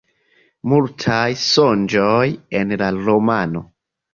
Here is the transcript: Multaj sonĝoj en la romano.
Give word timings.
Multaj 0.71 1.27
sonĝoj 1.43 2.25
en 2.61 2.75
la 2.85 2.91
romano. 3.05 3.63